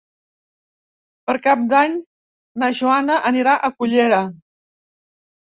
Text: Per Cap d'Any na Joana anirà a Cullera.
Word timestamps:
Per 1.27 1.35
Cap 1.43 1.67
d'Any 1.73 1.99
na 2.63 2.71
Joana 2.81 3.19
anirà 3.33 3.55
a 3.55 3.71
Cullera. 3.77 4.23